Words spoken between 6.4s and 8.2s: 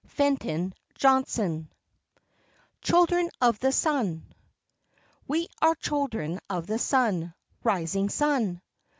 of the sun, Rising